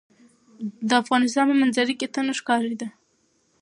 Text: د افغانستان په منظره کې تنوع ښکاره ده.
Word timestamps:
د 0.89 0.91
افغانستان 1.01 1.45
په 1.49 1.55
منظره 1.61 1.93
کې 1.99 2.11
تنوع 2.13 2.35
ښکاره 2.39 2.73
ده. 2.81 2.87